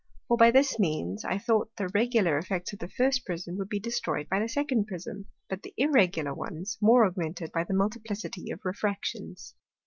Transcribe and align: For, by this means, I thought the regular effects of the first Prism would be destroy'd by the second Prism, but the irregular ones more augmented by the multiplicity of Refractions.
For, 0.27 0.35
by 0.35 0.49
this 0.49 0.79
means, 0.79 1.23
I 1.23 1.37
thought 1.37 1.75
the 1.77 1.89
regular 1.89 2.39
effects 2.39 2.73
of 2.73 2.79
the 2.79 2.87
first 2.87 3.23
Prism 3.23 3.55
would 3.59 3.69
be 3.69 3.79
destroy'd 3.79 4.29
by 4.29 4.39
the 4.39 4.49
second 4.49 4.87
Prism, 4.87 5.27
but 5.47 5.61
the 5.61 5.75
irregular 5.77 6.33
ones 6.33 6.75
more 6.81 7.05
augmented 7.05 7.51
by 7.51 7.65
the 7.65 7.75
multiplicity 7.75 8.49
of 8.49 8.61
Refractions. 8.65 9.53